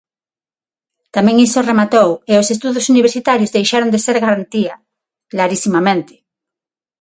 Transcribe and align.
Tamén 1.15 1.37
iso 1.47 1.67
rematou 1.69 2.09
e 2.31 2.33
os 2.41 2.47
estudos 2.55 2.85
universitarios 2.93 3.53
deixaron 3.55 3.89
de 3.93 3.99
ser 4.05 4.17
garantía... 4.25 4.73
Clarisimamente. 5.31 6.15